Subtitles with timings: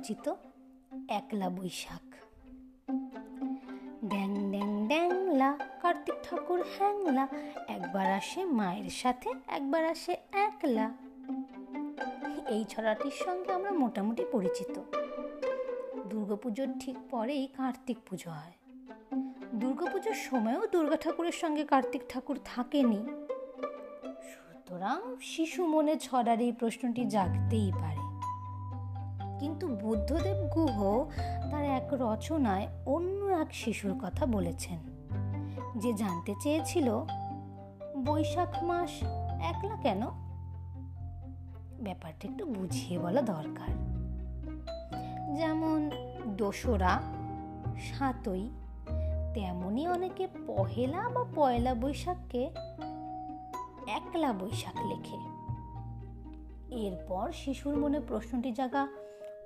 [0.00, 0.34] রচিত
[1.08, 2.06] একলা বৈশাখ।
[4.04, 7.28] ড্যাং ড্যাং, ড্যাংলা, কার্তিক ঠাকুর হ্যাংলা,
[7.68, 10.90] একবার আসে মায়ের সাথে, একবার আসে একলা।
[12.48, 14.80] এই ছড়াটির সঙ্গে আমরা মোটামুটি পরিচিত।
[16.06, 18.52] দুর্গাপুজোর ঠিক পরেই কার্তিক পুজো হয়।
[19.54, 23.00] দুর্গাপুজোর সময়ও দুর্গা ঠাকুরের সঙ্গে কার্তিক ঠাকুর থাকেনি।
[24.30, 28.09] সুতরাং শিশু মনে ছড়ার এই প্রশ্নটি জাগতেই পারে।
[29.40, 31.04] কিন্তু বুদ্ধদেব গুহ
[31.50, 34.78] তার এক রচনায় অন্য এক শিশুর কথা বলেছেন।
[35.76, 37.06] যে জানতে চেয়েছিল,
[38.04, 38.90] বৈশাখ মাস
[39.42, 40.00] একলা কেন?
[41.82, 43.74] ব্যাপারটা একটু বুঝিয়ে বলা দরকার।
[45.36, 45.90] যেমন
[46.26, 47.02] দোসরা,
[47.78, 48.50] সাতই
[49.34, 52.50] তেমনই অনেকে পহেলা বা পয়লা বৈশাখকে
[53.86, 55.16] একলা বৈশাখ লেখে।
[56.74, 58.88] এরপর শিশুর মনে প্রশ্নটি জাগা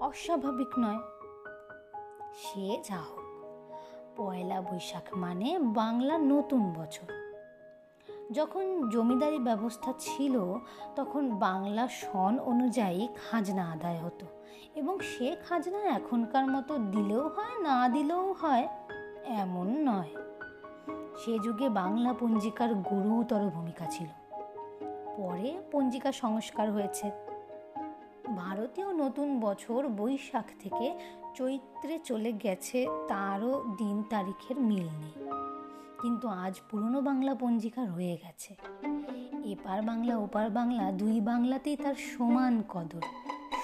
[0.00, 0.98] অস্বাভাবিক নয়।
[2.34, 3.24] সে যা হোক,
[4.16, 7.12] পয়লা বৈশাখ মানে বাংলা নতুন বছর।
[8.32, 10.54] যখন জমিদারি ব্যবস্থা ছিল,
[10.96, 14.26] তখন বাংলা সন অনুযায়ী খাজনা আদায় হতো
[14.74, 18.68] এবং সে খাজনা এখনকার মতো দিলেও হয়, না দিলেও হয়,
[19.24, 20.08] এমন নয়।
[21.16, 24.08] সে যুগে বাংলা পঞ্জিকার গুরুতর ভূমিকা ছিল।
[25.16, 27.10] পরে পঞ্জিকা সংস্কার হয়েছে।
[28.28, 30.98] ভারতীয় নতুন বছর বৈশাখ থেকে
[31.34, 35.28] চৈত্রে চলে গেছে, তারও দিন তারিখের মিল নেই।
[36.02, 38.56] কিন্তু আজ পুরনো বাংলা পঞ্জিকা রয়ে গেছে।
[39.44, 43.02] এপার বাংলা, ওপার বাংলা, দুই বাংলাতেই তার সমান কদর,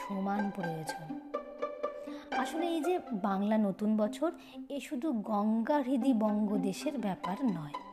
[0.08, 1.20] সমান প্রয়োজন।
[2.38, 4.32] আসলে এই যে বাংলা নতুন বছর,
[4.68, 7.89] এ শুধু গঙ্গা হৃদি বঙ্গদেশের ব্যাপার নয়।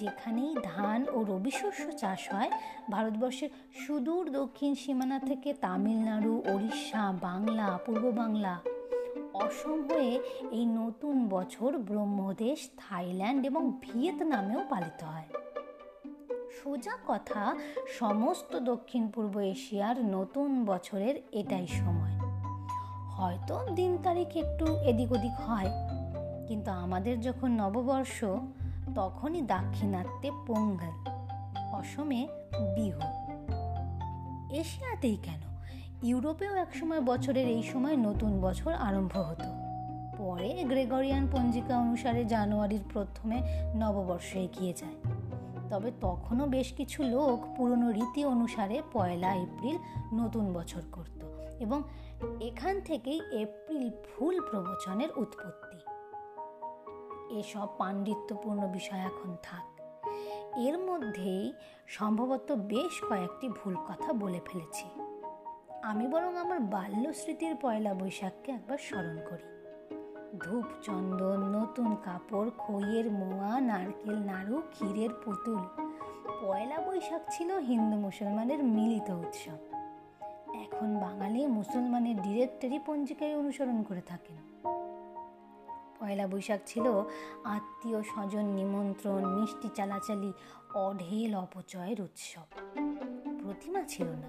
[0.00, 2.50] যেখানেই ধান ও রবি শস্য চাষ হয়,
[2.90, 3.50] ভারতবর্ষের
[3.82, 8.54] সুদূর দক্ষিণ সীমানা থেকে তামিলনাড়ু, ওড়িশা, বাংলা, পূর্ব বাংলা,
[9.44, 10.12] অসম হয়ে
[10.58, 15.28] এই নতুন বছর ব্রহ্মদেশ, থাইল্যান্ড এবং ভিয়েতনামেও পালিত হয়।
[16.58, 17.42] সোজা কথা,
[17.98, 22.14] সমস্ত দক্ষিণ পূর্ব এশিয়ার নতুন বছরের এটাই সময়।
[23.16, 25.70] হয়তো দিন তারিখ একটু এদিক ওদিক হয়,
[26.48, 28.18] কিন্তু আমাদের যখন নববর্ষ
[28.94, 31.10] তখনই দাক্ষিণাত্যে পোঙ্গল,
[31.72, 32.28] অসমে
[32.74, 33.00] বিহু।
[34.54, 35.40] এশিয়াতেই কেন?
[36.02, 39.44] ইউরোপেও একসময় বছরের এই সময় নতুন বছর আরম্ভ হতো।
[40.18, 43.42] পরে গ্রেগরিয়ান পঞ্জিকা অনুসারে জানুয়ারির প্রথমে
[43.76, 44.94] নববর্ষ এগিয়ে যায়।
[45.70, 49.78] তবে তখনও বেশ কিছু লোক পুরনো রীতি অনুসারে পয়লা এপ্রিল
[50.12, 51.24] নতুন বছর করত
[51.60, 51.82] এবং
[52.40, 55.78] এখান থেকেই এপ্রিল ফুল প্রবচনের উৎপত্তি।
[57.38, 59.80] এসব পাণ্ডিত্যপূর্ণ বিষয় এখন থাক।
[60.56, 61.52] এর মধ্যেই
[61.86, 64.86] সম্ভবত বেশ কয়েকটি ভুল কথা বলে ফেলেছি।
[65.82, 69.54] আমি বরং আমার বাল্য স্মৃতির পয়লা বৈশাখকে একবার স্মরণ করি।
[70.40, 75.62] ধূপ চন্দন নতুন কাপড়, খইয়ের মোয়া, নারকেল নাড়ু, ক্ষীরের পুতুল।
[76.42, 79.58] পয়লা বৈশাখ ছিল হিন্দু মুসলমানের মিলিত উৎসব।
[80.54, 84.36] এখন বাঙালি মুসলমানের ডিরেক্টরি পঞ্জিকায় অনুসরণ করে থাকেন।
[86.04, 86.86] পয়লা বৈশাখ ছিল।
[87.44, 90.32] আত্মীয় স্বজন নিমন্ত্রণ, মিষ্টি চালাচালি,
[90.74, 92.46] অঢেল অপচয়ের উৎসব।
[93.42, 94.28] প্রতিমা ছিল না,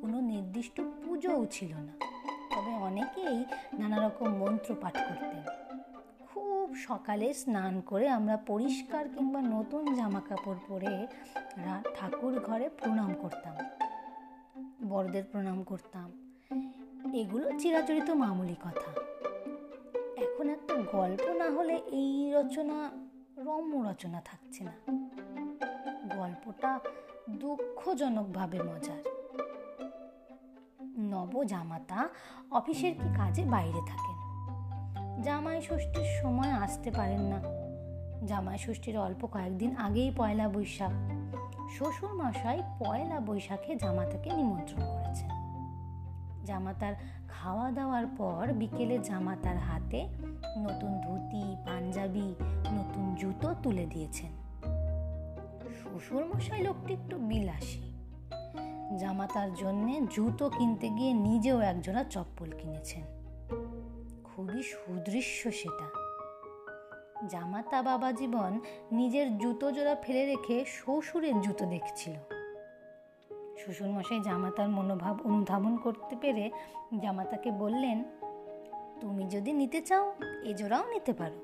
[0.00, 1.92] কোনো নির্দিষ্ট পুজোও ছিল না।
[2.54, 3.44] তবে অনেকেই
[3.78, 5.42] নানা রকম মন্ত্র পাঠ করতেন।
[6.26, 11.06] খুব সকালে স্নান করে আমরা পরিষ্কার কিংবা নতুন জামা কাপড় পরে
[11.94, 13.56] ঠাকুর ঘরে প্রণাম করতাম।
[14.88, 16.08] বড়দের প্রণাম করতাম।
[17.14, 18.90] এগুলো চিরাচরিত মামুলি কথা।
[20.40, 22.90] এখন একটা গল্প না হলে এই রচনা,
[23.36, 24.72] রম্য রচনা থাকছে না।
[26.16, 26.80] গল্পটা
[27.30, 29.02] দুঃখজনকভাবে মজার।
[30.98, 32.08] নবজামাতা
[32.50, 34.16] অফিসের কি কাজে বাইরে থাকেন?
[35.22, 37.40] জামাই ষষ্ঠীর সময় আসতে পারেন না।
[38.26, 40.92] জামাই ষষ্ঠীর অল্প কয়েকদিন আগেই পয়লা বৈশাখ।
[41.76, 45.30] শ্বশুর মশাই পয়লা বৈশাখে জামাতাকে নিমন্ত্রণ করেছেন।
[46.44, 46.94] জামাতার
[47.42, 50.08] খাওয়া দাওয়ার পর বিকেলে জামাতার হাতে,
[50.58, 52.34] নতুন ধুতি, পাঞ্জাবি,
[52.72, 54.32] নতুন জুতো তুলে দিয়েছেন।
[55.82, 57.92] শ্বশুরমশাই লোকটি একটু বিলাসী।
[58.98, 63.02] জামাতার জন্যে জুতো কিনতে গিয়ে নিজেও একজোড়া চপ্পল কিনেছেন।
[64.24, 65.88] খুবই সুদৃশ্য সেটা।
[67.28, 68.60] জামাতা বাবা জীবন
[68.92, 72.39] নিজের জুতো জোড়া ফেলে রেখে শ্বশুরের জুতো দেখছিল।
[73.64, 76.50] শ্বশুরমশাই জামাতার মনোভাব অনুধাবন করতে পেরে
[76.98, 78.04] জামাতাকে বললেন,
[79.00, 80.14] তুমি যদি নিতে চাও
[80.44, 81.38] এ জোড়াও নিতে পারো।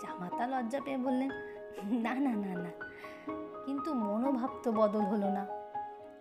[0.00, 1.30] জামাতা লজ্জা পেয়ে বললেন,
[1.84, 2.70] না না না না।
[3.66, 5.46] কিন্তু মনোভাব তো বদল হলো না।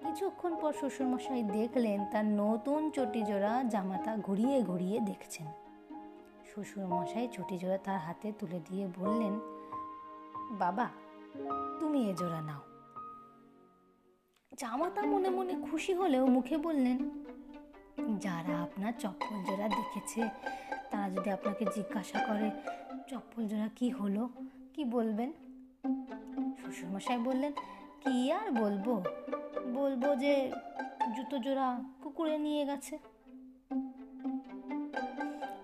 [0.06, 5.48] কিছুক্ষণ পর শ্বশুরমশাই দেখলেন, তার নতুন চটি জোড়া জামাতা ঘুরিয়ে ঘুরিয়ে দেখছেন।
[6.54, 9.40] শ্বশুরমশাই চটি জোড়া তার হাতে তুলে দিয়ে বললেন,
[10.52, 10.88] বাবা,
[11.80, 12.77] তুমি এ জোড়া নাও।
[14.58, 16.98] জামাতা মনে মনে খুশি হলেও মুখে বললেন,
[18.20, 20.22] যারা আপনার চপ্পল জোড়া দেখেছে,
[20.92, 22.48] তারা যদি আপনাকে জিজ্ঞাসা করে,
[23.08, 24.30] চপ্পল জোড়া কি হলো,
[24.74, 25.30] কি বলবেন?
[26.62, 27.52] শ্বশুরমশাই বললেন,
[28.02, 28.88] কি আর বলব?
[29.74, 30.34] বলব যে
[31.16, 31.68] জুতো জোড়া
[32.04, 32.98] কুকুরে নিয়ে গেছে।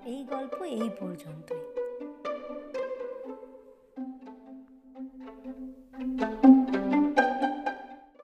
[0.06, 1.63] এই গল্প এই পর্যন্তই।